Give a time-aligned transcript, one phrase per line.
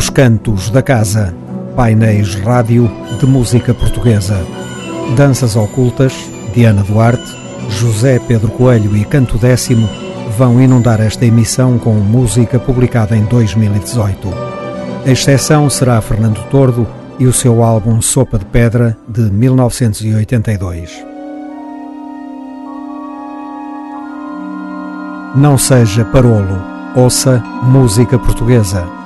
[0.00, 1.34] Os Cantos da Casa,
[1.76, 4.42] painéis rádio de música portuguesa,
[5.14, 6.14] danças ocultas,
[6.54, 7.36] Diana Duarte,
[7.68, 9.86] José Pedro Coelho e Canto Décimo
[10.38, 14.26] vão inundar esta emissão com música publicada em 2018.
[15.04, 16.86] A exceção será Fernando Tordo
[17.18, 21.04] e o seu álbum Sopa de Pedra de 1982.
[25.36, 26.58] Não seja parolo,
[26.96, 28.99] ouça música portuguesa.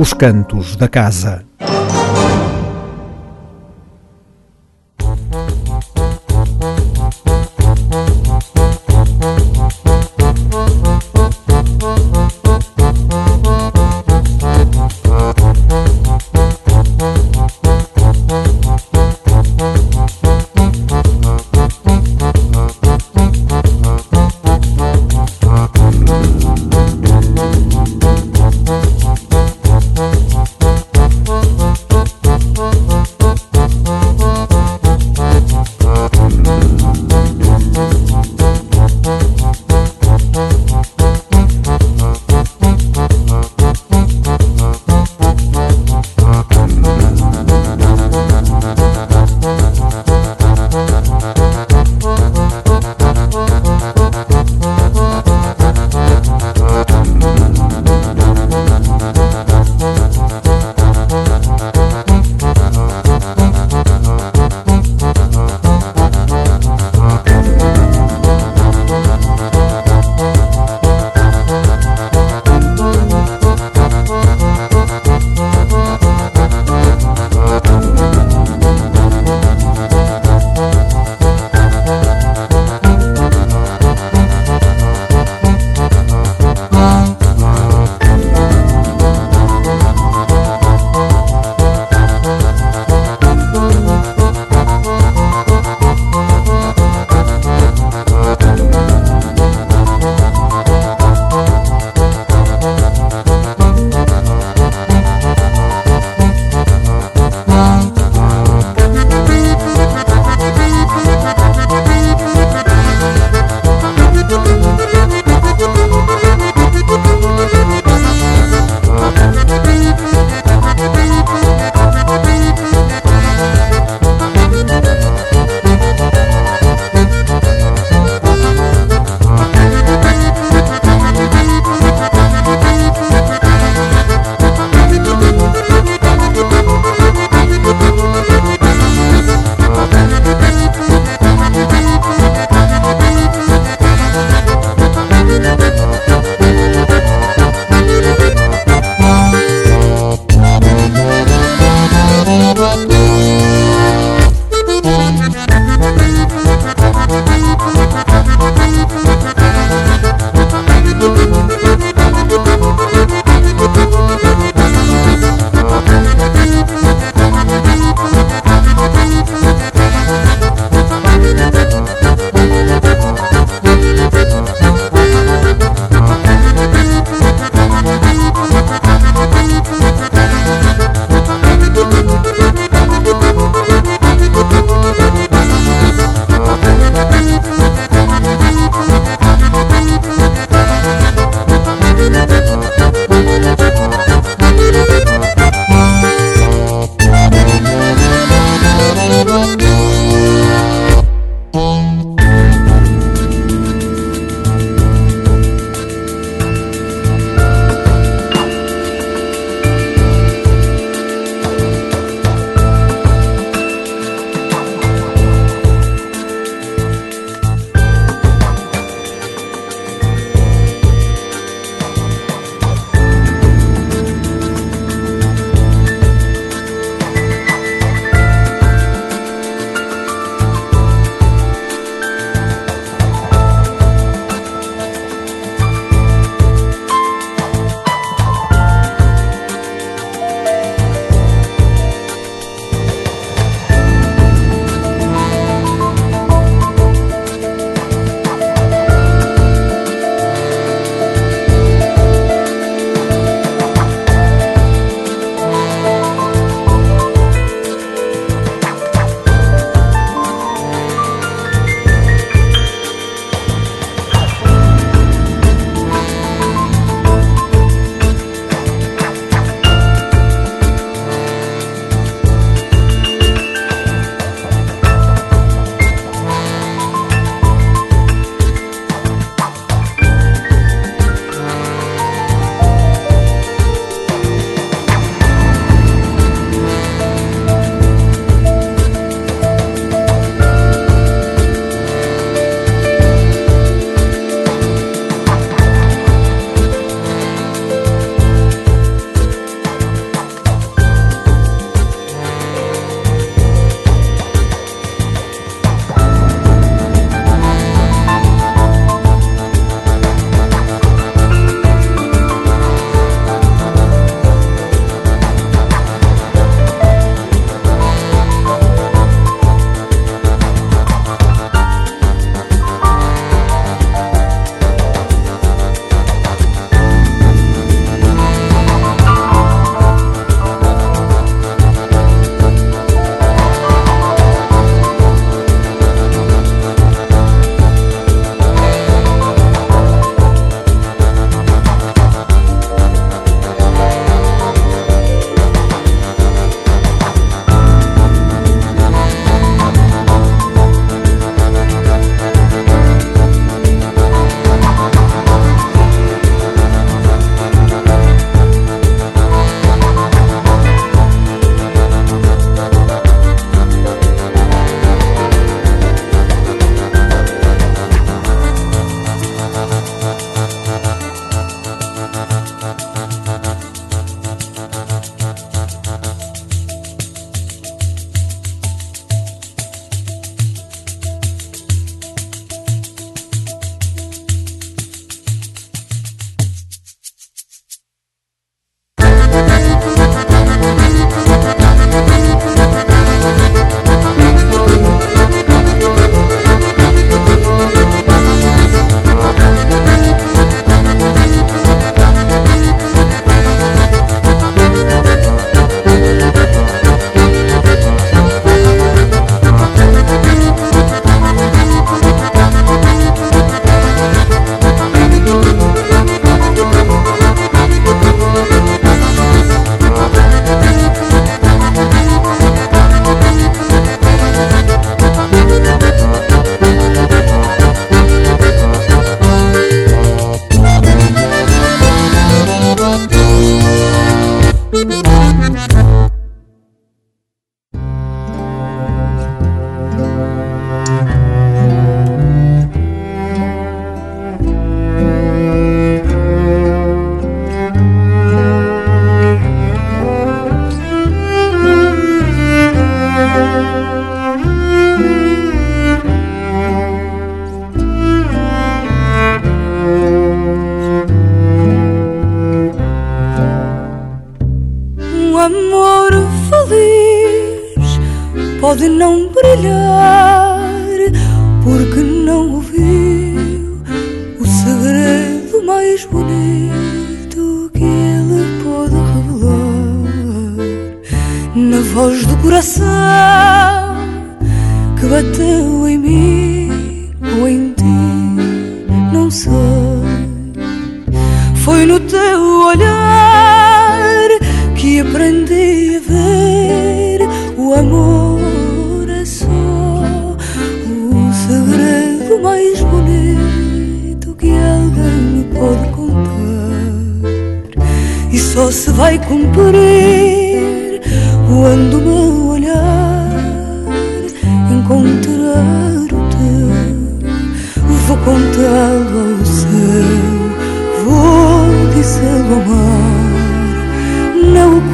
[0.00, 1.49] Os Cantos da Casa.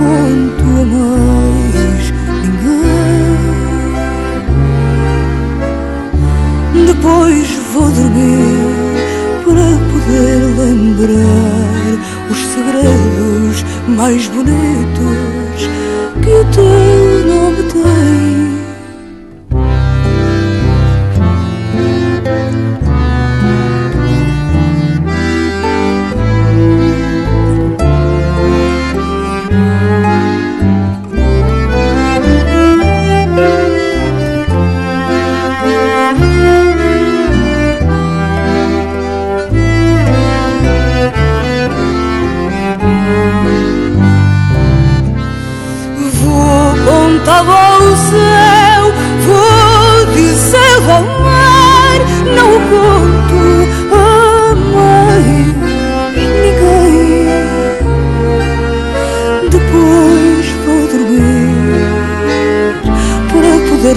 [0.00, 2.04] Mar não o conto a mais
[2.42, 2.96] ninguém
[6.86, 8.86] depois vou dormir
[9.44, 11.94] para poder lembrar
[12.30, 13.56] os segredos
[13.88, 15.60] mais bonitos
[16.22, 16.64] que o teu
[17.26, 18.25] nome tem.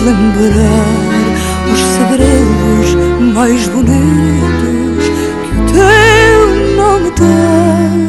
[0.10, 1.30] Lembrar
[1.72, 2.88] os segredos
[3.34, 5.06] mais bonitos
[5.44, 6.40] que o teu
[6.76, 8.00] nome tem.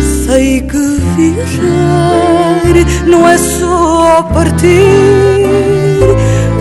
[0.00, 0.84] Sei que
[1.16, 2.62] viajar
[3.06, 4.66] não é só partir,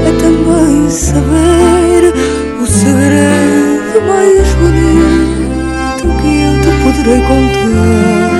[0.05, 2.13] é também saber
[2.61, 8.35] o segredo mais bonito que eu te poderei contar.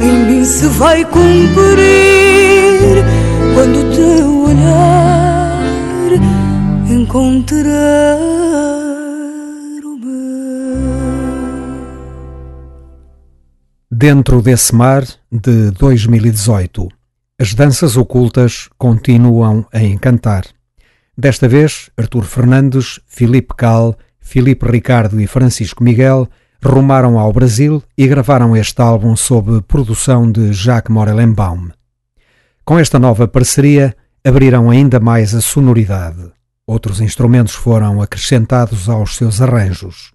[0.00, 2.23] Em mim se vai cumprir
[3.64, 5.62] quando o teu olhar
[6.90, 8.18] encontrar
[9.82, 10.84] o meu.
[13.90, 15.02] Dentro desse mar
[15.32, 16.88] de 2018,
[17.40, 20.44] as danças ocultas continuam a encantar.
[21.16, 26.28] Desta vez, Artur Fernandes, Filipe Cal, Filipe Ricardo e Francisco Miguel
[26.62, 31.70] rumaram ao Brasil e gravaram este álbum sob produção de Jacques Morellenbaum.
[32.64, 33.94] Com esta nova parceria,
[34.24, 36.32] abriram ainda mais a sonoridade.
[36.66, 40.12] Outros instrumentos foram acrescentados aos seus arranjos.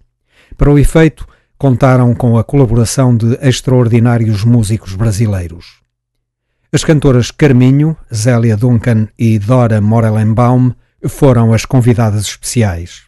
[0.56, 1.24] Para o efeito,
[1.56, 5.80] contaram com a colaboração de extraordinários músicos brasileiros.
[6.72, 10.72] As cantoras Carminho, Zélia Duncan e Dora Morellenbaum
[11.08, 13.02] foram as convidadas especiais.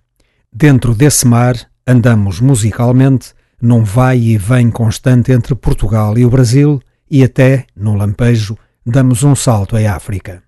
[0.53, 6.81] Dentro desse mar, andamos musicalmente num vai e vem constante entre Portugal e o Brasil
[7.11, 10.43] e até, num lampejo, damos um salto à África.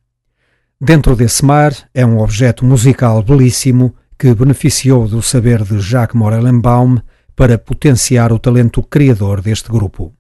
[0.80, 6.98] Dentro desse mar é um objeto musical belíssimo que beneficiou do saber de Jacques Morellenbaum
[7.36, 10.12] para potenciar o talento criador deste grupo.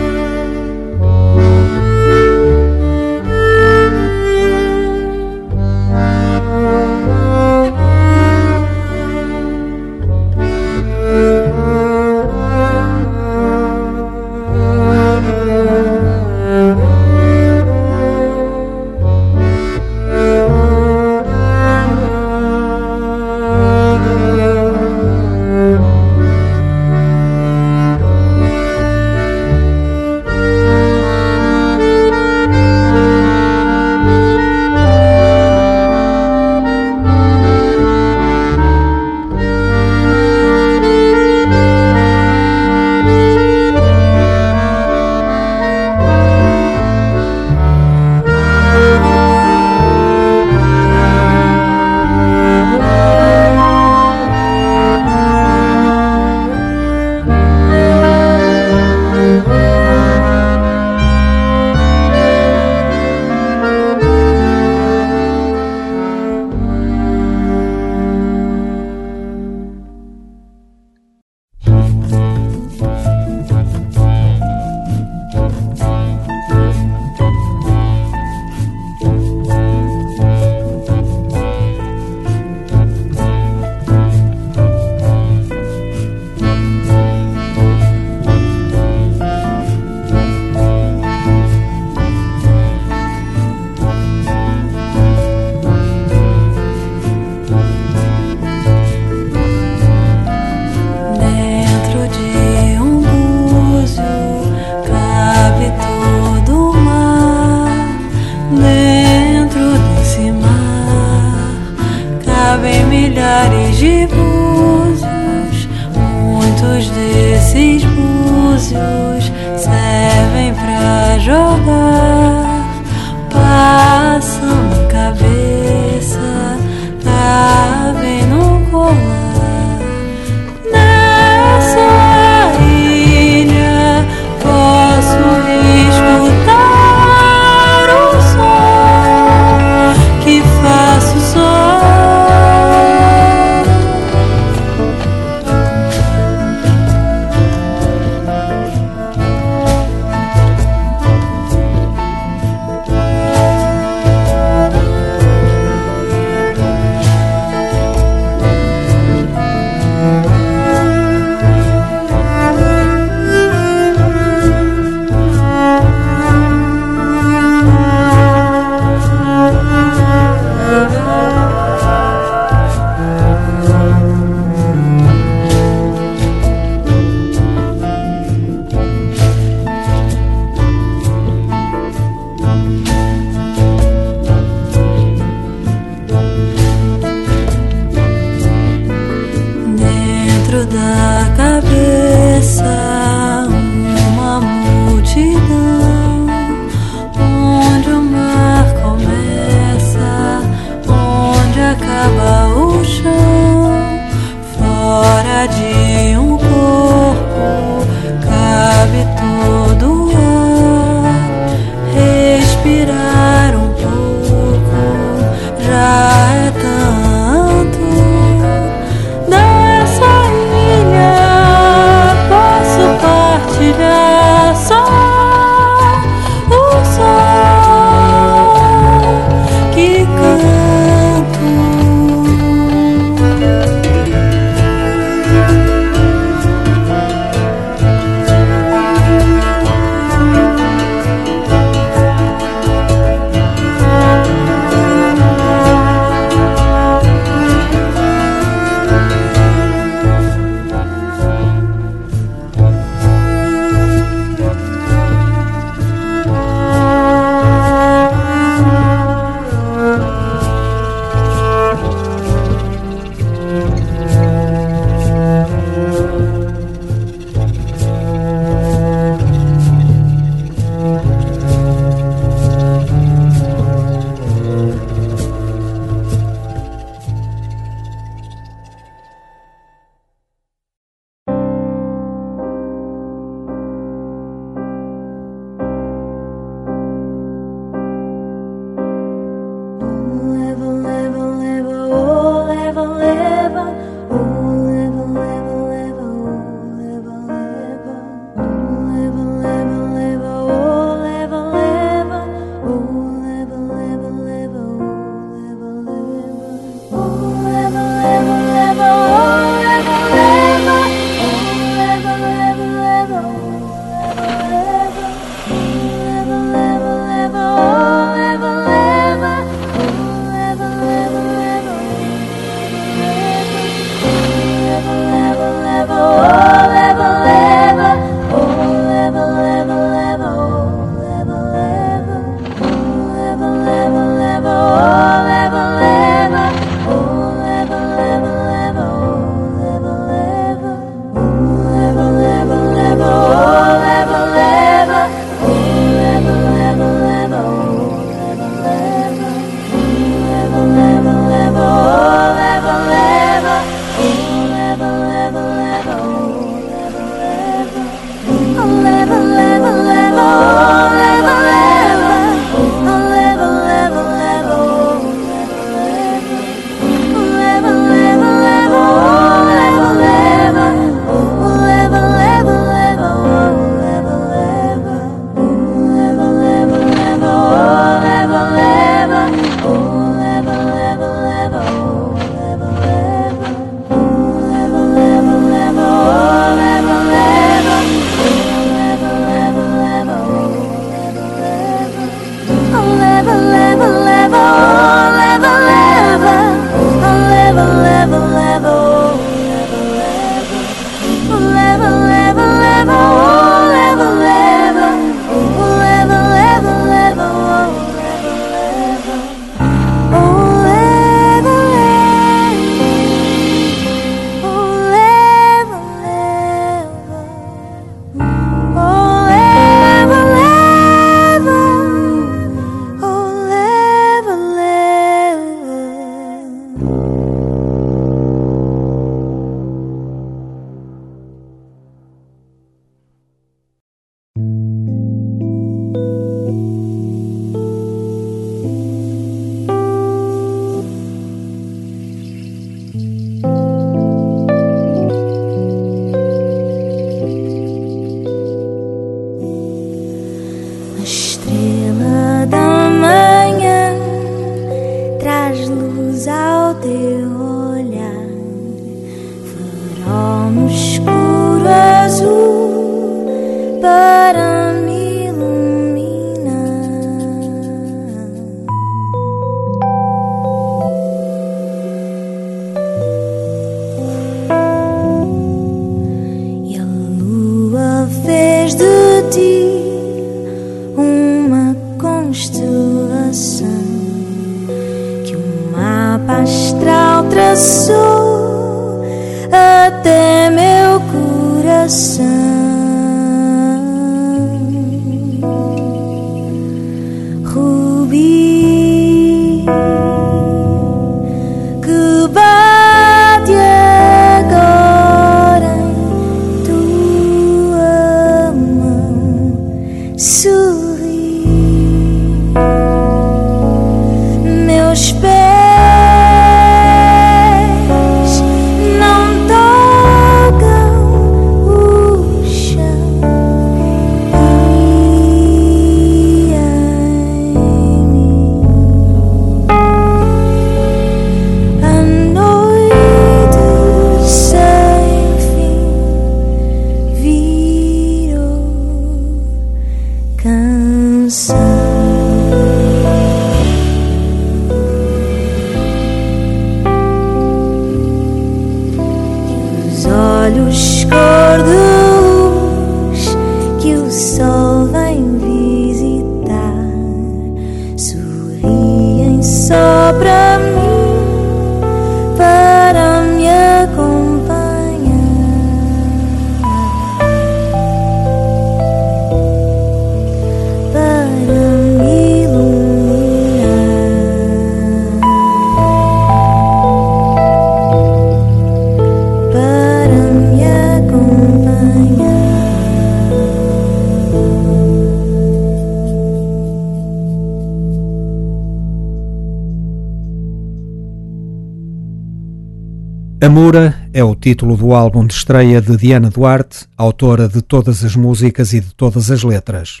[593.40, 598.16] Amura é o título do álbum de estreia de Diana Duarte, autora de todas as
[598.16, 600.00] músicas e de todas as letras.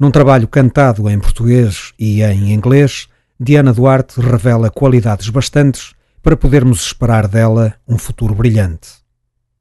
[0.00, 5.92] Num trabalho cantado em português e em inglês, Diana Duarte revela qualidades bastantes
[6.22, 8.88] para podermos esperar dela um futuro brilhante.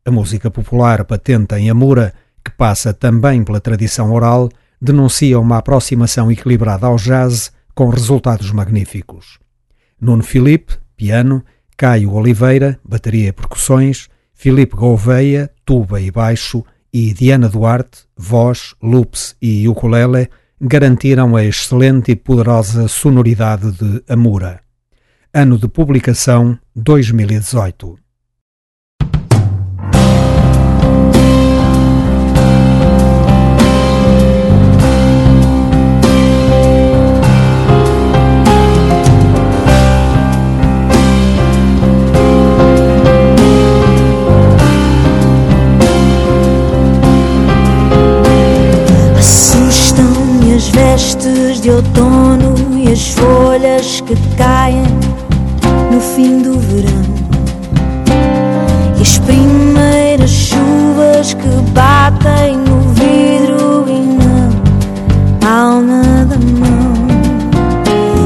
[0.06, 2.14] A música popular patente em Amura,
[2.46, 4.50] que passa também pela tradição oral,
[4.82, 9.38] denuncia uma aproximação equilibrada ao jazz com resultados magníficos.
[10.00, 11.44] Nuno Filipe, piano,
[11.78, 19.36] Caio Oliveira, bateria e percussões, Filipe Gouveia, tuba e baixo e Diana Duarte, voz, loops
[19.42, 24.62] e ukulele, garantiram a excelente e poderosa sonoridade de Amura.
[25.34, 28.00] Ano de publicação 2018.
[50.76, 54.84] Vestes de outono e as folhas que caem
[55.90, 57.16] no fim do verão.
[58.98, 64.00] E as primeiras chuvas que batem no vidro e
[65.42, 66.94] na alma da mão.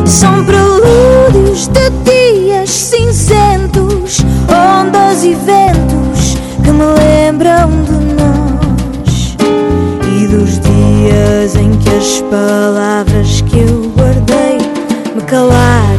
[0.08, 7.88] São prelúdios de dias cinzentos, ondas e ventos que me lembram de
[12.00, 14.58] as palavras que eu guardei
[15.14, 15.99] me calaram.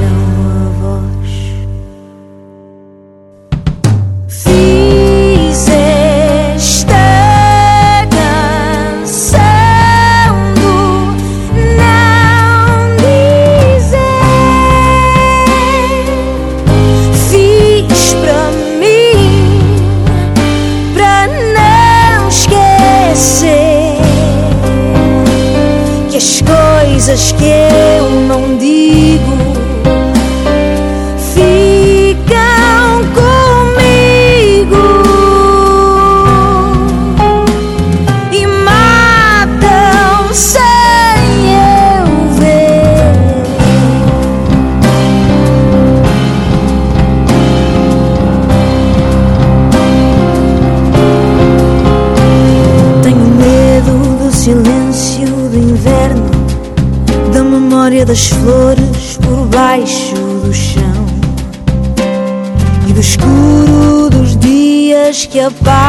[65.58, 65.79] Dias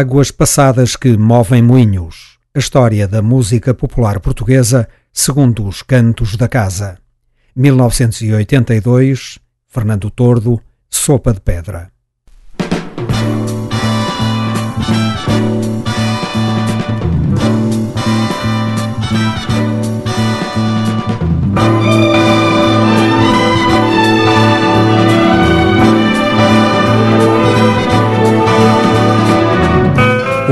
[0.00, 2.38] Águas passadas que movem moinhos.
[2.54, 6.96] A história da música popular portuguesa segundo os cantos da casa.
[7.54, 10.58] 1982, Fernando Tordo,
[10.88, 11.92] Sopa de Pedra.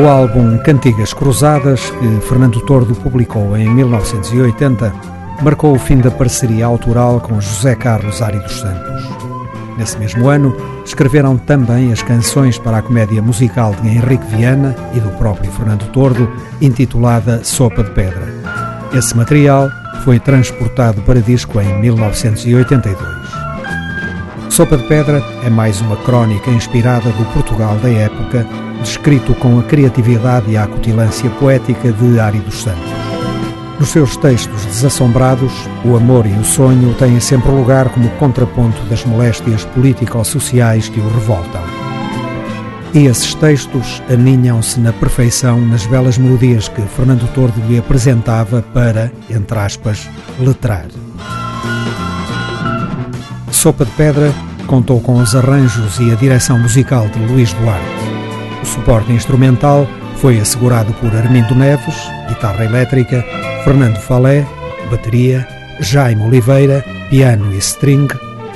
[0.08, 4.90] O álbum Cantigas Cruzadas, que Fernando Tordo publicou em 1980,
[5.42, 9.04] marcou o fim da parceria autoral com José Carlos Ari dos Santos.
[9.76, 15.00] Nesse mesmo ano, escreveram também as canções para a comédia musical de Henrique Viana e
[15.00, 16.26] do próprio Fernando Tordo,
[16.58, 18.32] intitulada Sopa de Pedra.
[18.94, 19.68] Esse material
[20.06, 23.17] foi transportado para disco em 1982.
[24.58, 28.44] Sopa de Pedra é mais uma crónica inspirada do Portugal da época
[28.82, 32.90] descrito com a criatividade e a acutilância poética de Ari dos Santos.
[33.78, 35.52] Nos seus textos desassombrados,
[35.84, 41.08] o amor e o sonho têm sempre lugar como contraponto das moléstias político-sociais que o
[41.08, 41.62] revoltam.
[42.92, 49.12] E esses textos aninham-se na perfeição nas belas melodias que Fernando Tordo lhe apresentava para,
[49.30, 50.86] entre aspas, letrar.
[53.52, 54.32] Sopa de Pedra
[54.68, 57.84] contou com os arranjos e a direção musical de Luís Duarte.
[58.62, 61.96] O suporte instrumental foi assegurado por Armindo Neves,
[62.28, 63.24] guitarra elétrica,
[63.64, 64.46] Fernando Falé,
[64.90, 65.48] bateria,
[65.80, 68.08] Jaime Oliveira, piano e string,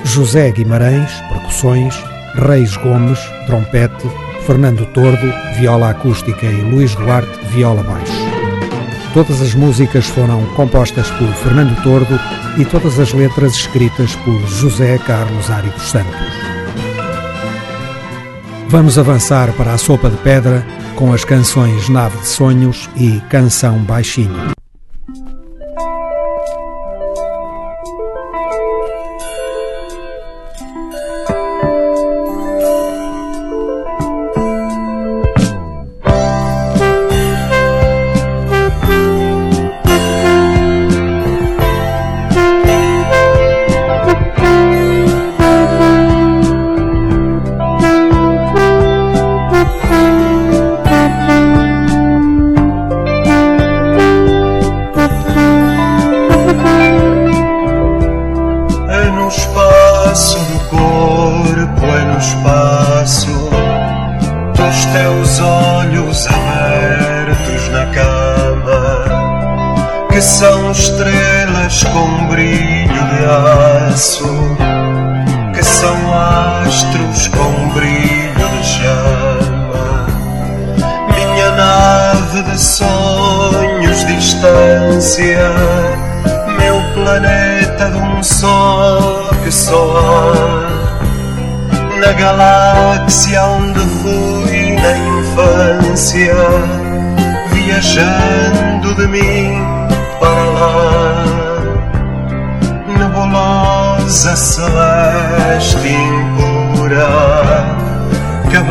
[0.04, 1.94] José Guimarães, percussões,
[2.34, 4.06] Reis Gomes, trompete,
[4.46, 8.21] Fernando Tordo, viola acústica e Luís Duarte, viola baixo.
[9.14, 12.18] Todas as músicas foram compostas por Fernando Tordo
[12.56, 16.14] e todas as letras escritas por José Carlos Ari dos Santos.
[18.68, 20.64] Vamos avançar para a sopa de pedra
[20.96, 24.61] com as canções Nave de Sonhos e Canção Baixinho.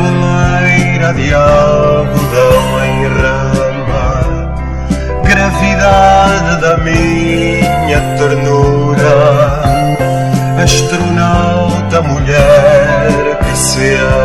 [0.02, 4.54] cabeleira de algodão em rama,
[5.24, 9.62] gravidade da minha ternura,
[10.62, 14.21] astronauta mulher que se ama.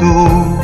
[0.00, 0.58] infinito,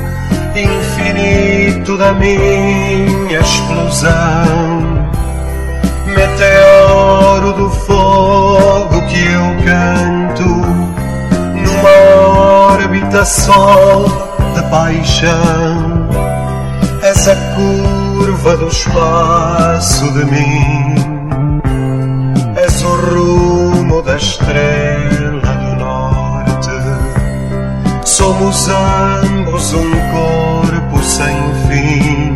[0.54, 5.10] infinito da minha explosão,
[6.06, 10.48] meteoro do fogo que eu canto,
[11.54, 14.06] numa órbita sol
[14.54, 16.08] de paixão,
[17.02, 20.75] essa curva do espaço de mim
[28.26, 31.36] Somos ambos um corpo sem
[31.68, 32.34] fim,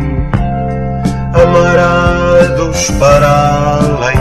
[1.33, 4.20] amarados para além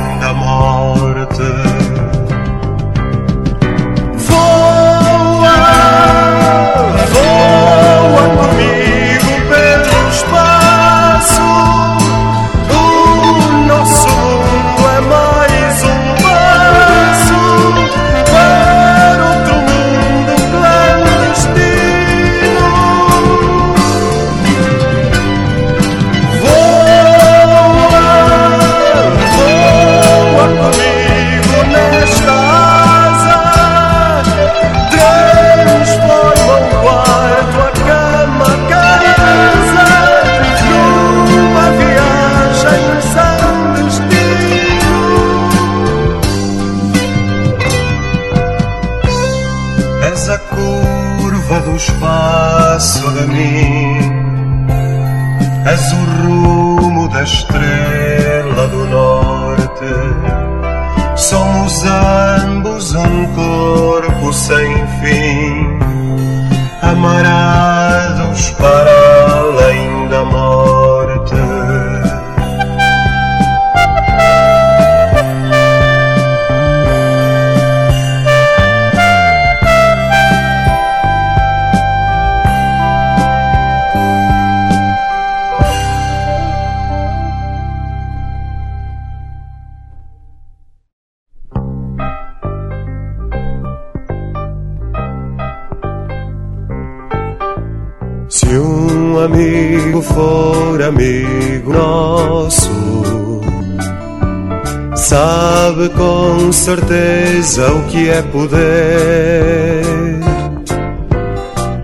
[106.70, 109.82] certeza o que é poder.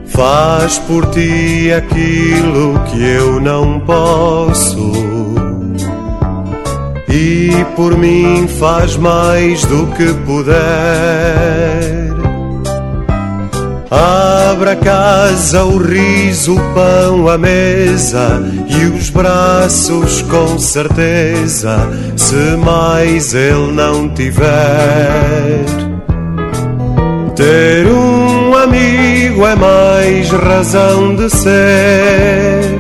[0.07, 4.93] Faz por ti aquilo que eu não posso.
[7.09, 10.55] E por mim faz mais do que puder.
[13.91, 18.41] Abra a casa, o riso, o pão, a mesa
[18.81, 25.64] e os braços com certeza, se mais ele não tiver.
[27.35, 32.79] Ter um amigo é mais razão de ser.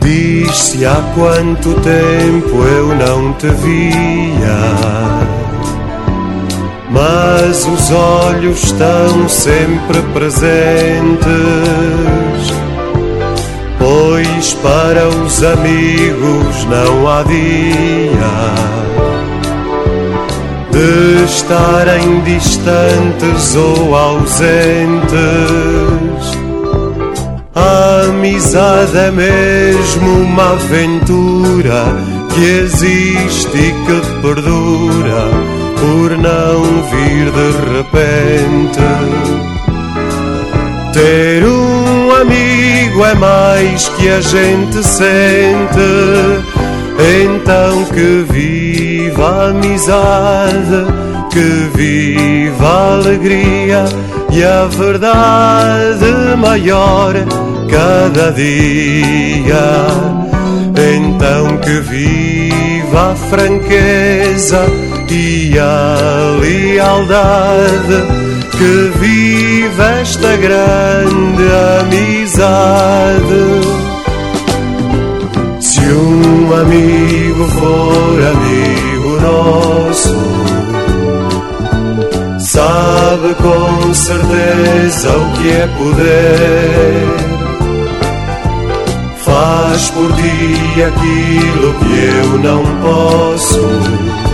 [0.00, 5.32] Diz-se há quanto tempo eu não te via.
[6.90, 11.26] Mas os olhos estão sempre presentes,
[14.62, 18.52] para os amigos não há dia
[20.70, 24.32] de estarem distantes ou ausentes.
[27.54, 31.84] A amizade é mesmo uma aventura
[32.34, 35.28] que existe e que perdura
[35.78, 38.80] por não vir de repente.
[40.94, 41.81] Ter um
[42.22, 45.80] amigo é mais que a gente sente,
[47.20, 50.86] então que viva a amizade,
[51.30, 53.84] que viva a alegria
[54.30, 57.14] e a verdade maior
[57.68, 58.62] cada dia.
[60.94, 64.64] Então que viva a franqueza
[65.10, 68.21] e a lealdade,
[68.62, 71.44] que viva esta grande
[71.80, 73.42] amizade.
[75.58, 80.14] Se um amigo for amigo nosso,
[82.38, 87.16] sabe com certeza o que é poder.
[89.24, 94.31] Faz por ti aquilo que eu não posso.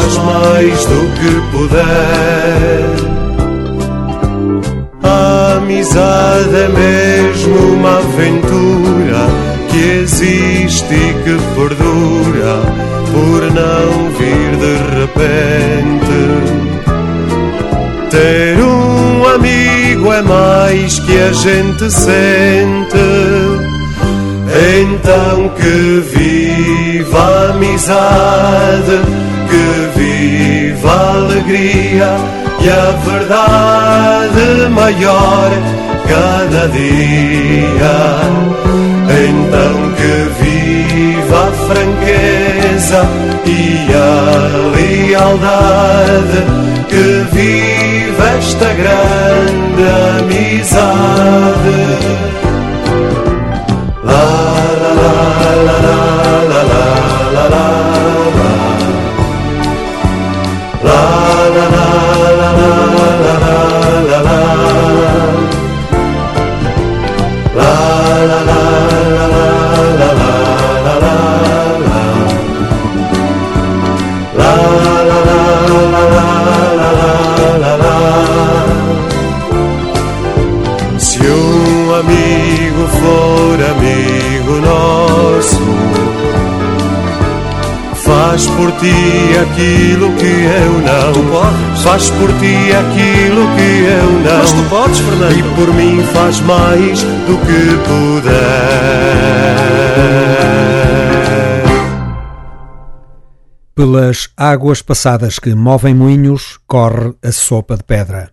[0.00, 2.90] Faz mais do que puder.
[5.02, 9.28] A amizade é mesmo uma aventura
[9.68, 12.54] que existe e que perdura
[13.12, 16.20] por não vir de repente.
[18.10, 22.80] Ter um amigo é mais que a gente sente.
[24.52, 29.00] Então que viva a amizade,
[29.48, 29.89] que
[31.40, 32.16] alegria
[32.60, 35.50] e a verdade maior
[36.06, 37.96] cada dia.
[39.28, 43.02] Então que viva a franqueza
[43.46, 44.06] e a
[44.76, 46.40] lealdade,
[46.88, 49.84] que viva esta grande
[50.20, 51.80] amizade.
[54.04, 54.24] La
[54.80, 55.12] la la
[55.66, 55.78] la
[56.48, 56.84] la la
[57.32, 57.89] la la.
[91.82, 94.38] Faz por ti aquilo que eu não.
[94.38, 95.38] Mas tu podes, Fernando?
[95.38, 99.20] E por mim faz mais do que puder.
[103.74, 108.30] Pelas águas passadas que movem moinhos, corre a sopa de pedra.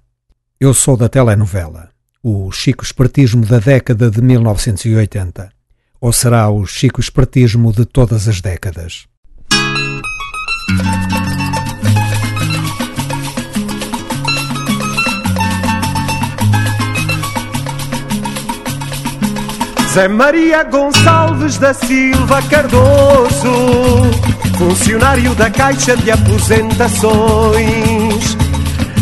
[0.60, 1.90] Eu sou da telenovela,
[2.22, 5.50] o Chico Espertismo da década de 1980.
[6.02, 9.08] Ou será o Chico Espertismo de todas as décadas?
[19.98, 23.52] Zé Maria Gonçalves da Silva Cardoso,
[24.56, 28.38] funcionário da Caixa de Aposentações.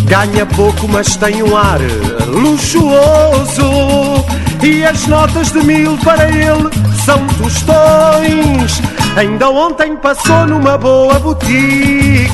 [0.06, 1.82] Ganha pouco, mas tem um ar
[2.28, 4.24] luxuoso.
[4.64, 6.70] E as notas de mil para ele
[7.04, 8.82] são tostões.
[9.18, 12.30] Ainda ontem passou numa boa boutique.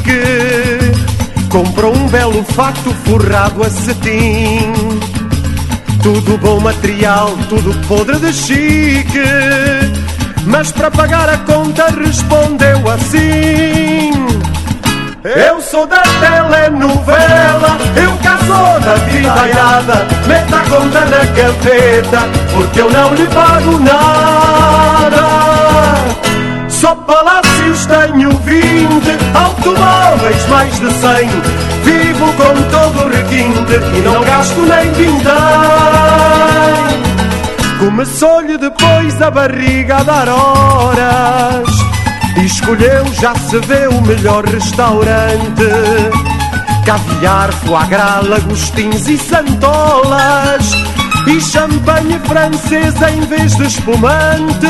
[1.49, 4.71] Comprou um belo facto forrado a cetim.
[6.03, 9.21] Tudo bom material, tudo podre de chique.
[10.45, 14.11] Mas para pagar a conta respondeu assim:
[15.23, 20.07] Eu sou da telenovela, eu cá sou da vida irada.
[20.27, 25.21] Meta a conta na gaveta, porque eu não lhe pago nada.
[26.67, 31.70] Só palácios tenho 20, automóveis mais de 100.
[31.83, 35.31] Vivo com todo o requinte e não gasto nem vintém.
[37.79, 41.69] Começou-lhe depois a barriga a dar horas.
[42.37, 45.65] E escolheu, já se vê, o melhor restaurante.
[46.85, 50.71] Caviar, foie gras, lagostins e santolas.
[51.27, 54.67] E champanhe francesa em vez de espumante.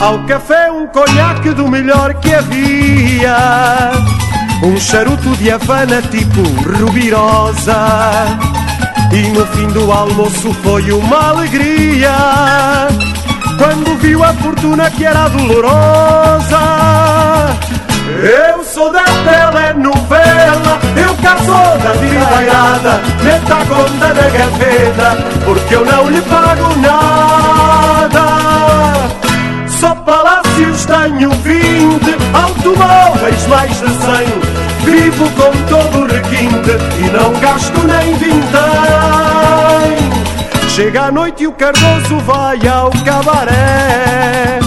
[0.00, 3.92] Ao café um conhaque do melhor que havia
[4.62, 6.42] Um charuto de Havana tipo
[6.78, 7.76] rubirosa.
[9.10, 12.12] E no fim do almoço foi uma alegria.
[13.56, 16.60] Quando viu a fortuna que era dolorosa.
[18.22, 25.74] Eu sou da telenovela Eu cá sou da vida irada Meta conta na gaveta Porque
[25.74, 28.24] eu não lhe pago nada.
[29.68, 31.30] Só palácios tenho
[32.70, 33.90] 20 Automóveis mais de 100
[34.84, 38.40] Vivo com todo o requinte E não gasto nem vintém.
[40.68, 44.60] Chega a noite e o Cardoso vai ao cabaré.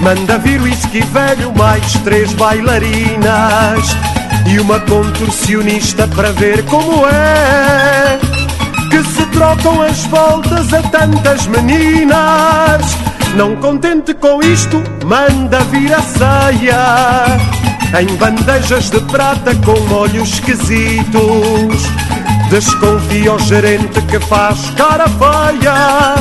[0.00, 3.96] Manda vir o whisky velho mais três bailarinas.
[4.46, 8.18] E uma contorcionista para ver como é.
[8.88, 12.96] Que se trocam as voltas a tantas meninas
[13.34, 17.62] Não contente com isto, manda vir a ceia
[18.00, 21.82] em bandejas de prata com molhos esquisitos.
[22.50, 26.14] Desconfia o gerente que faz cara feia.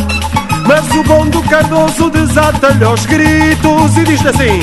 [0.66, 4.62] Mas o bom do Cardoso desata-lhe aos gritos e diz assim: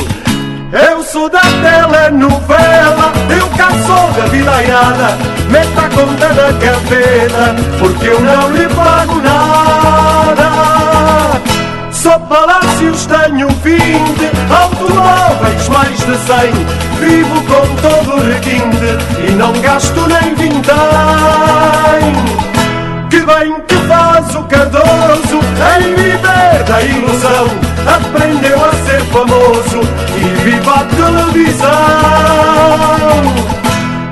[0.72, 5.18] Eu sou da telenovela, eu cá sou da vida irada.
[5.50, 10.77] Meta a conta na gaveta, porque eu não lhe pago nada.
[12.02, 16.52] Só palácios tenho 20, automóveis mais de 100.
[17.00, 18.96] Vivo com todo o requinte
[19.26, 20.68] e não gasto nem vintém.
[23.10, 25.40] Que bem que faz o Cardoso
[25.76, 27.46] em viver da ilusão.
[27.96, 29.80] Aprendeu a ser famoso
[30.16, 31.68] e viva a televisão.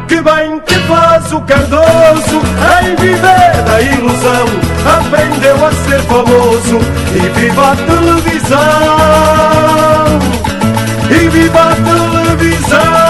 [0.09, 2.41] Que bem que faz Cardoso
[2.83, 4.47] em viver da ilusão.
[4.99, 6.79] Aprendeu a ser famoso
[7.15, 8.59] e viva a televisão.
[11.11, 13.06] E viva a televisão.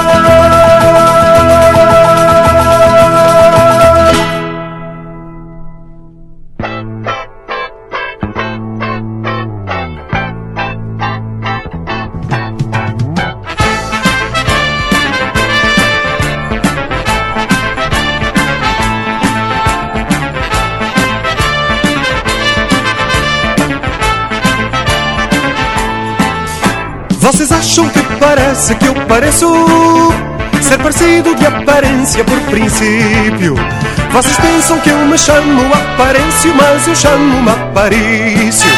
[27.27, 29.53] Vocês acham que parece que eu pareço
[30.63, 33.57] ser parecido de aparência por princípio?
[34.13, 38.71] Vocês pensam que eu me chamo Aparêncio, mas eu chamo-me Aparício.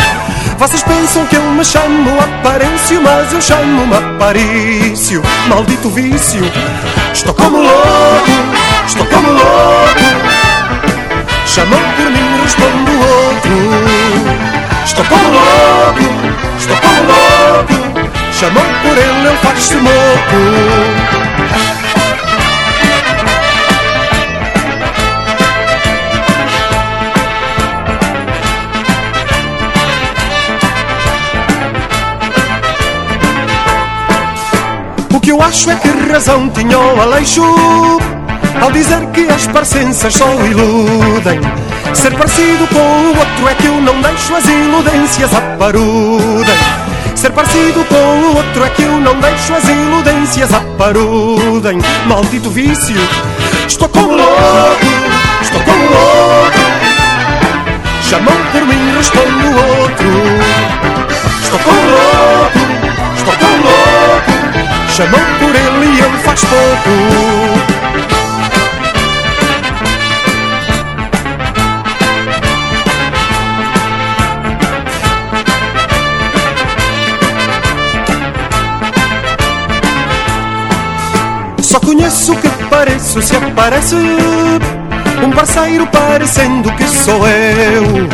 [0.57, 5.23] Vocês pensam que eu me chamo Aparêncio, mas eu chamo-me Aparício.
[5.49, 6.41] Maldito vício,
[7.13, 8.31] estou como louco,
[8.87, 10.01] estou como louco.
[11.45, 13.53] Chamam por mim, respondo outro.
[14.87, 15.98] Estou como louco.
[18.39, 19.89] Chamam por ele, ele faz-se louco.
[35.13, 37.43] O que eu acho é que razão tinha o Aleixo
[38.63, 41.41] Ao dizer que as parecenças só iludem.
[41.93, 46.88] Ser parecido com o outro é que eu não deixo as iludências aparudem
[47.19, 51.81] Ser parecido com o outro é que eu não deixo as iludências aparudem.
[52.07, 52.95] Maldito vício,
[53.67, 54.87] estou como louco,
[55.43, 56.59] estou como louco.
[58.03, 60.09] Chamam por mim, respondo outro.
[61.43, 62.59] Estou como louco,
[63.17, 64.33] estou como louco.
[64.89, 67.78] Chamam por ele e ele faz pouco.
[81.89, 83.97] Só conheço que pareço se aparece
[85.25, 88.07] um parceiro parecendo que sou eu.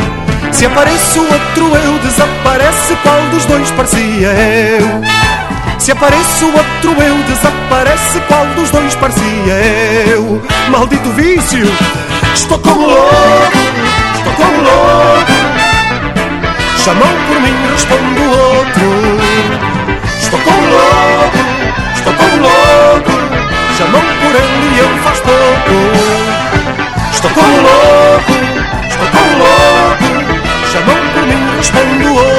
[0.53, 5.01] Se apareço outro eu desaparece, qual dos dois parecia eu?
[5.77, 9.53] Se apareço outro eu desaparece, qual dos dois parecia
[10.07, 10.41] eu?
[10.69, 11.69] Maldito vício,
[12.33, 13.57] estou como louco,
[14.15, 15.31] estou como louco.
[16.77, 18.64] Chamam por mim, respondo outro.
[23.77, 25.75] Chamam por ele e ele faz pouco.
[27.11, 28.31] Estou como louco,
[28.87, 30.07] estou como louco.
[30.71, 32.34] Chamam por mim, respondo outro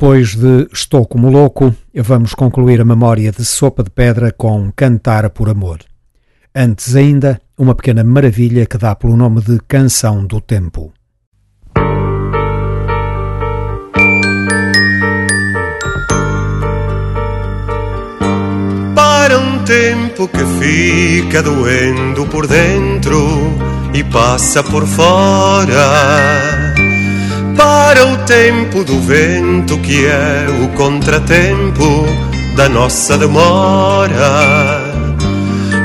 [0.00, 5.28] Depois de Estou como Louco, vamos concluir a memória de Sopa de Pedra com Cantar
[5.28, 5.80] por Amor.
[6.54, 10.90] Antes ainda, uma pequena maravilha que dá pelo nome de Canção do Tempo.
[18.94, 23.18] Para um tempo que fica doendo por dentro
[23.92, 26.69] e passa por fora
[27.56, 32.06] para o tempo do vento que é o contratempo
[32.56, 34.90] da nossa demora.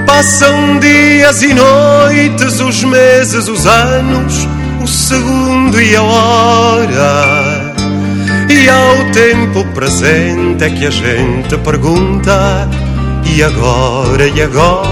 [0.05, 4.47] Passam dias e noites, os meses, os anos,
[4.82, 7.74] o segundo e a hora.
[8.49, 12.70] E ao tempo presente é que a gente pergunta:
[13.26, 14.86] e agora, e agora?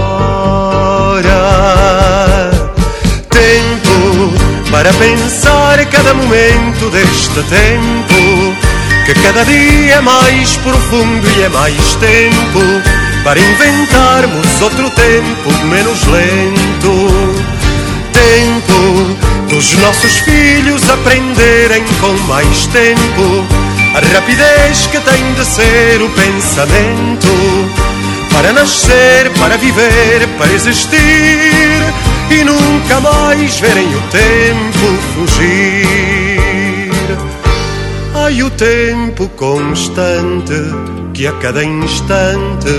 [4.74, 8.56] Para pensar cada momento deste tempo,
[9.06, 12.82] que cada dia é mais profundo e é mais tempo
[13.22, 17.36] para inventarmos outro tempo menos lento.
[18.12, 23.46] Tempo dos nossos filhos aprenderem com mais tempo
[23.94, 27.28] a rapidez que tem de ser o pensamento
[28.32, 31.93] para nascer, para viver, para existir
[32.34, 36.78] e nunca mais verem o tempo fugir.
[38.14, 40.54] Ai, o tempo constante
[41.12, 42.70] que a cada instante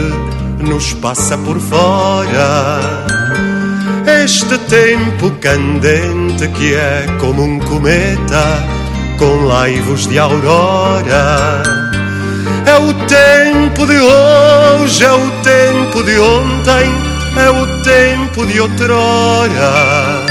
[0.60, 3.06] nos passa por fora.
[4.24, 8.64] Este tempo candente que é como um cometa
[9.18, 11.64] com laivos de aurora.
[12.66, 20.26] É o tempo de hoje, é o tempo de ontem é o tempo de outrora.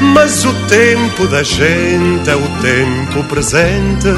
[0.00, 4.08] Mas o tempo da gente é o tempo presente.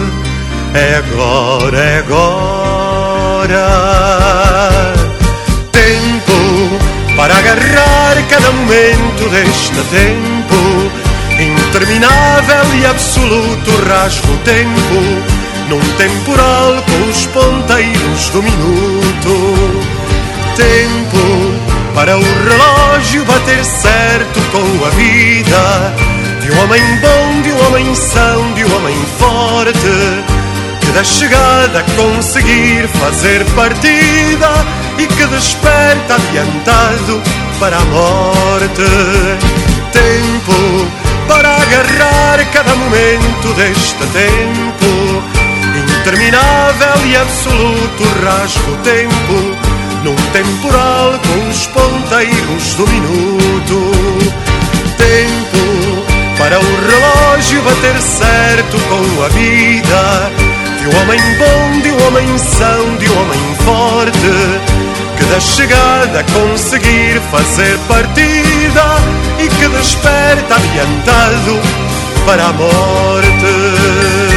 [0.74, 3.66] É agora, é agora.
[5.70, 10.90] Tempo para agarrar cada momento deste tempo.
[11.38, 15.00] Interminável e absoluto rasgo tempo.
[15.68, 19.84] Num temporal com os ponteiros do minuto.
[20.56, 25.94] Tempo para o relógio bater certo com a vida
[26.40, 30.34] de um homem bom, de um homem são, de um homem forte
[30.80, 34.50] que da chegada conseguir fazer partida
[34.98, 37.22] e que desperta adiantado
[37.58, 38.82] para a morte.
[39.92, 40.88] Tempo
[41.28, 45.22] para agarrar cada momento deste tempo
[46.00, 49.63] interminável e absoluto rasgo tempo
[50.04, 53.90] num temporal com os ponteiros do minuto.
[54.98, 56.04] Tempo
[56.38, 60.30] para o relógio bater certo com a vida
[60.78, 64.74] de um homem bom, de um homem são, de um homem forte
[65.16, 68.84] que da chegada conseguir fazer partida
[69.38, 71.60] e que desperta adiantado
[72.26, 74.33] para a morte.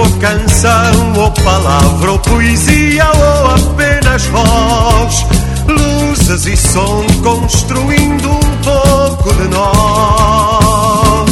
[0.00, 5.26] Ou canção, ou palavra ou poesia, ou apenas voz,
[5.66, 11.30] luzes e som construindo um pouco de nós.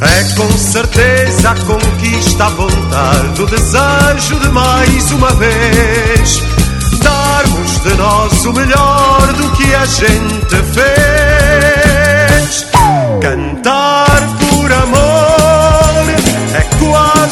[0.00, 6.42] É com certeza a conquista, a vontade, o desejo de mais uma vez
[7.02, 12.66] darmos de nós o melhor do que a gente fez.
[13.20, 14.39] Cantar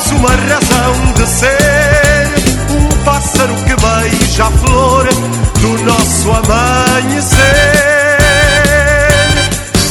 [0.09, 2.29] quase uma razão de ser.
[2.71, 5.09] Um pássaro que beija a flor
[5.61, 7.39] do nosso amanhecer.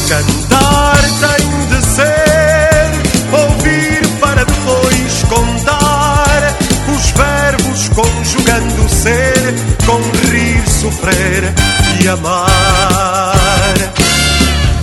[0.08, 2.92] Cantar tem de ser,
[3.32, 6.56] ouvir para depois contar.
[6.96, 9.56] Os verbos conjugando ser,
[9.86, 11.54] com rir, sofrer
[12.02, 13.38] e amar.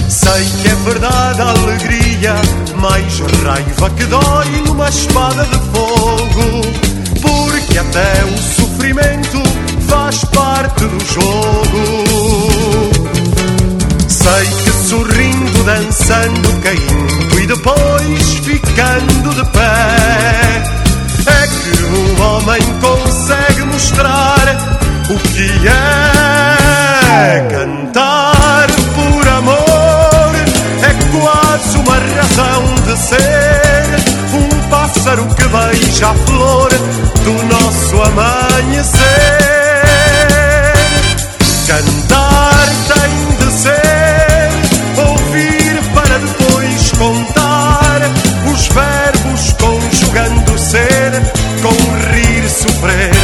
[0.09, 2.35] Sei que é verdade a alegria,
[2.85, 6.61] mais raiva que dói numa espada de fogo.
[7.23, 9.43] Porque até o sofrimento
[9.89, 12.91] faz parte do jogo.
[14.07, 20.63] Sei que sorrindo, dançando, caindo e depois ficando de pé.
[21.27, 24.45] É que um homem consegue mostrar
[25.09, 28.24] o que é cantar
[32.35, 33.85] razão de ser.
[34.35, 36.69] Um pássaro que beija a flor
[37.25, 39.05] do nosso amanhecer.
[41.67, 44.51] Cantar tem de ser,
[45.09, 48.01] ouvir para depois contar.
[48.53, 51.13] Os verbos conjugando ser,
[51.63, 51.77] com
[52.13, 53.15] rir, sofrer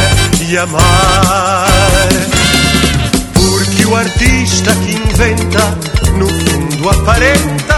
[0.47, 1.67] e amar.
[3.33, 5.77] Porque o artista que inventa
[6.17, 7.70] no fundo aparenta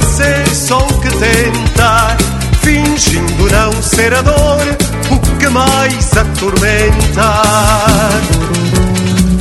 [0.53, 2.15] só que tenta,
[2.61, 4.77] fingindo não ser a dor
[5.09, 7.41] o que mais atormenta.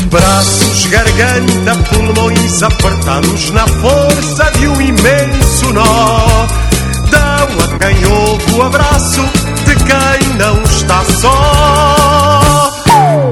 [0.09, 6.47] Braços, garganta, pulmões apertados na força de um imenso nó.
[7.11, 9.21] Dão a quem ouve o abraço
[9.67, 12.73] de quem não está só.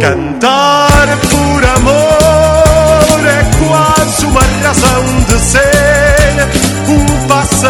[0.00, 6.69] Cantar por amor é quase uma razão de ser.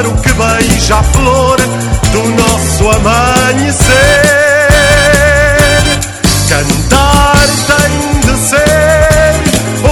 [0.00, 3.90] Pássaro que beija a flor do nosso amanhecer.
[6.48, 9.34] Cantar tem de ser,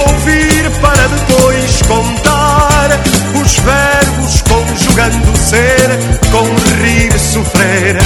[0.07, 2.89] ouvir para depois contar.
[3.39, 5.99] Os verbos conjugando ser,
[6.31, 6.45] com
[6.81, 7.97] rir, sofrer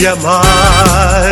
[0.00, 1.30] e amar.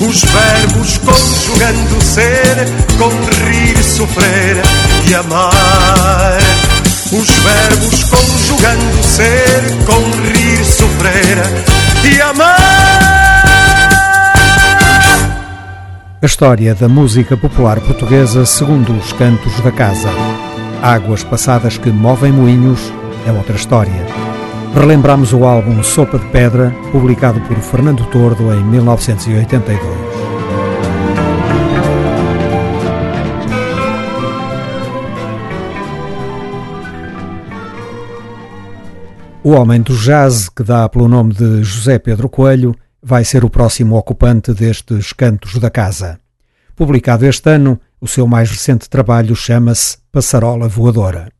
[0.00, 2.56] Os verbos conjugando ser,
[2.98, 3.10] com
[3.44, 4.62] rir, sofrer
[5.08, 6.67] e amar.
[7.10, 9.98] Os verbos conjugando ser, com
[10.28, 11.38] rir, sofrer
[12.04, 12.58] e amar.
[16.20, 20.10] A história da música popular portuguesa segundo os cantos da casa.
[20.82, 22.92] Águas passadas que movem moinhos
[23.26, 24.06] é outra história.
[24.74, 30.07] Relembramos o álbum Sopa de Pedra, publicado por Fernando Tordo em 1982.
[39.48, 43.48] O homem do jazz, que dá pelo nome de José Pedro Coelho, vai ser o
[43.48, 46.20] próximo ocupante destes cantos da casa.
[46.76, 51.32] Publicado este ano, o seu mais recente trabalho chama-se Passarola Voadora.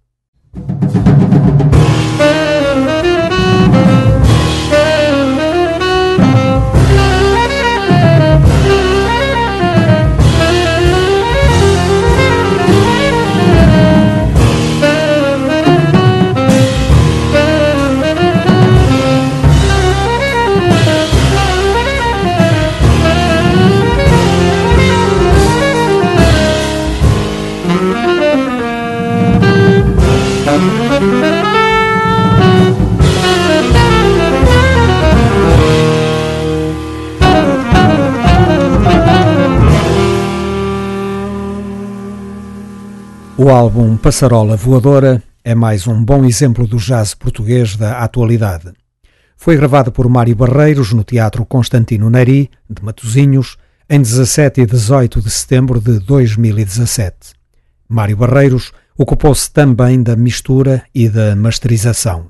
[43.40, 48.72] O álbum Passarola Voadora é mais um bom exemplo do jazz português da atualidade.
[49.36, 53.56] Foi gravado por Mário Barreiros no Teatro Constantino Neri, de Matosinhos,
[53.88, 57.14] em 17 e 18 de setembro de 2017.
[57.88, 62.26] Mário Barreiros ocupou-se também da mistura e da masterização.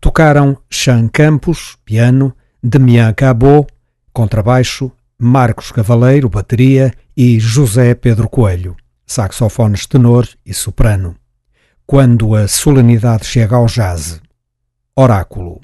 [0.00, 3.66] Tocaram Chan Campos, piano, Demian Cabot,
[4.12, 8.76] contrabaixo, Marcos Cavaleiro, bateria e José Pedro Coelho
[9.06, 11.16] saxofones tenor e soprano.
[11.86, 14.20] Quando a solenidade chega ao jazz.
[14.96, 15.60] Oráculo.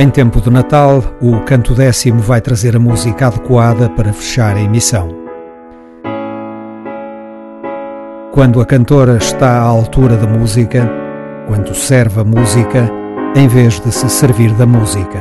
[0.00, 4.60] Em tempo de Natal, o canto décimo vai trazer a música adequada para fechar a
[4.60, 5.08] emissão.
[8.30, 10.88] Quando a cantora está à altura da música,
[11.48, 12.88] quando serve a música,
[13.34, 15.18] em vez de se servir da música.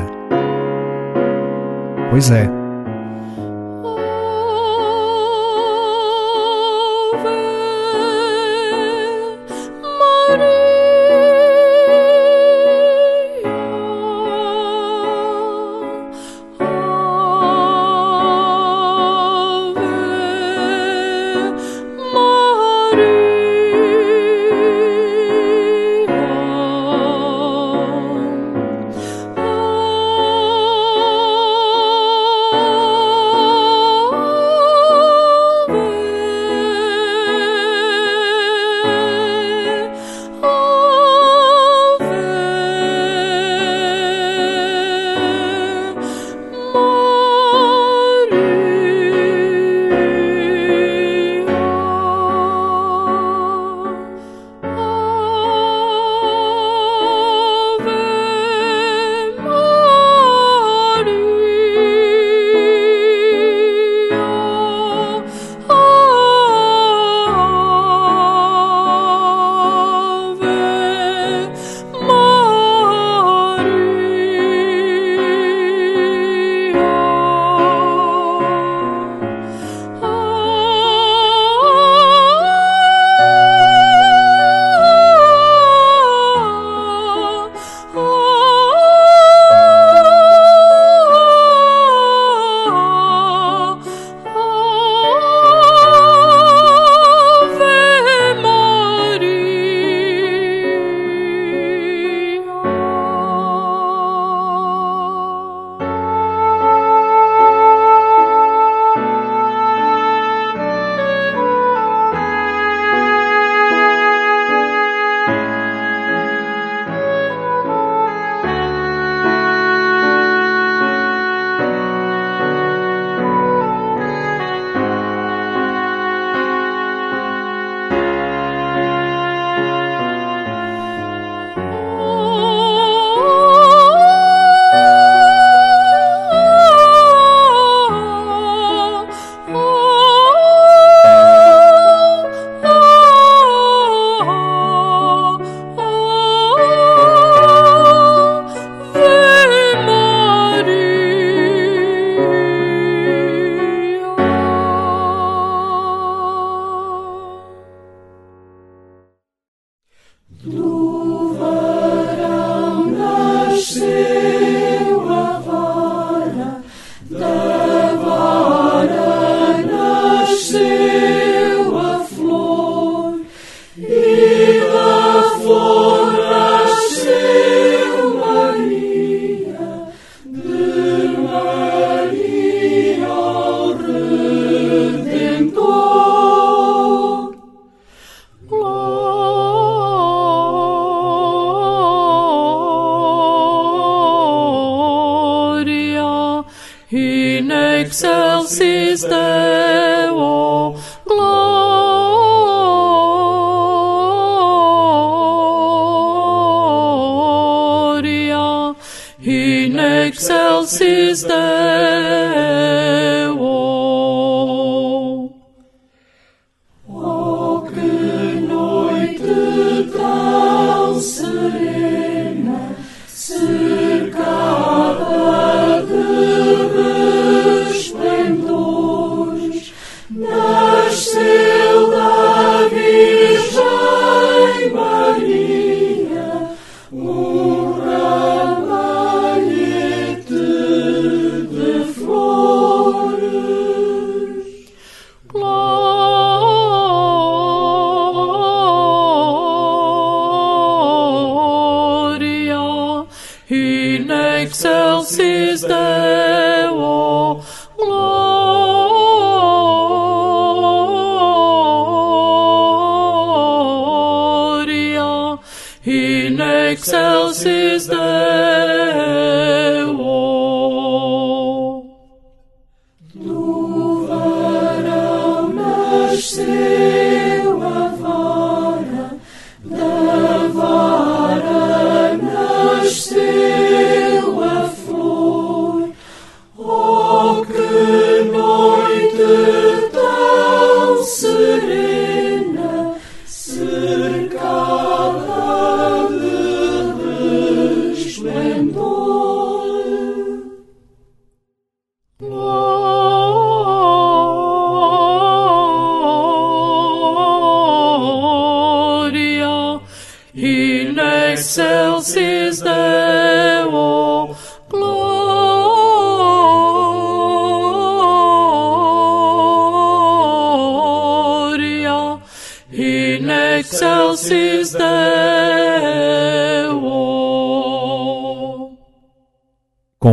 [2.11, 2.56] Pois é.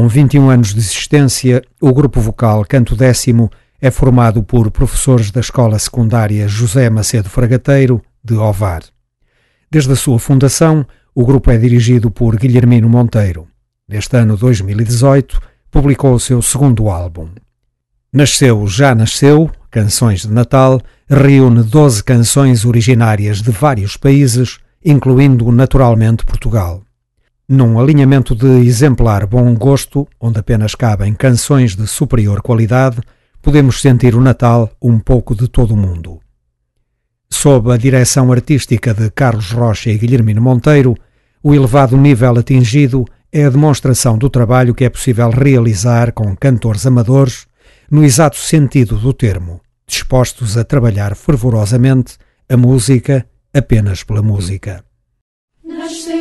[0.05, 3.51] Com 21 anos de existência, o grupo vocal Canto Décimo
[3.81, 8.83] é formado por professores da Escola Secundária José Macedo Fragateiro, de Ovar.
[9.71, 13.49] Desde a sua fundação, o grupo é dirigido por Guilhermino Monteiro.
[13.89, 15.41] Neste ano 2018,
[15.71, 17.31] publicou o seu segundo álbum.
[18.13, 26.27] Nasceu Já Nasceu, Canções de Natal, reúne 12 canções originárias de vários países, incluindo naturalmente
[26.27, 26.83] Portugal.
[27.47, 33.03] Num alinhamento de exemplar bom gosto, onde apenas cabem canções de superior qualidade,
[33.43, 36.21] podemos sentir o Natal um pouco de todo o mundo.
[37.31, 40.97] Sob a direção artística de Carlos Rocha e Guilhermino Monteiro,
[41.43, 46.87] o elevado nível atingido é a demonstração do trabalho que é possível realizar com cantores
[46.87, 47.47] amadores,
[47.91, 52.17] no exato sentido do termo, dispostos a trabalhar fervorosamente
[52.49, 54.83] a música apenas pela música.
[55.63, 56.14] Nasceu,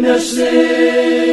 [0.00, 1.29] nasceu,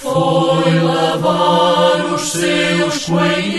[0.01, 3.50] foi lavar os seus coelhinhos.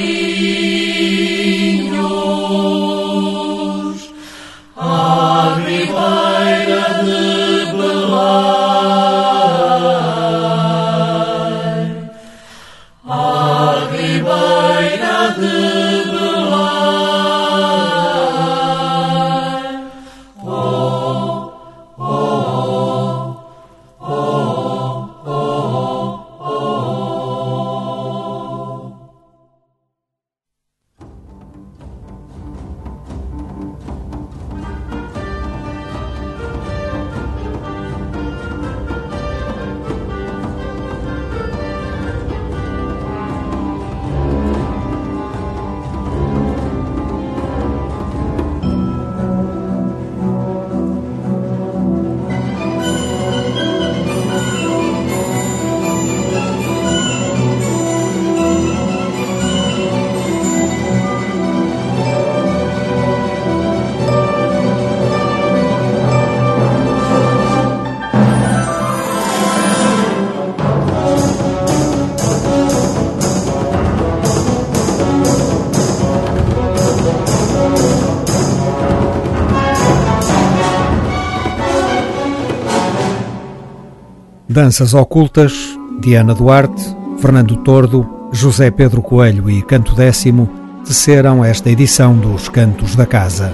[84.72, 86.82] Danças Ocultas, Diana Duarte,
[87.20, 90.50] Fernando Tordo, José Pedro Coelho e Canto Décimo
[90.86, 93.52] teceram esta edição dos Cantos da Casa.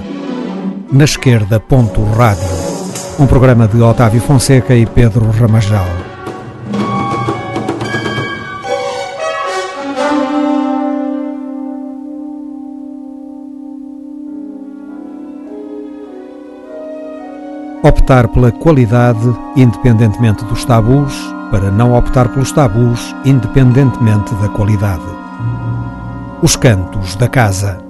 [0.92, 2.48] Na esquerda, Ponto Rádio,
[3.20, 6.07] um programa de Otávio Fonseca e Pedro Ramajal.
[17.88, 21.14] Optar pela qualidade, independentemente dos tabus,
[21.50, 25.06] para não optar pelos tabus, independentemente da qualidade.
[26.42, 27.87] Os Cantos da Casa.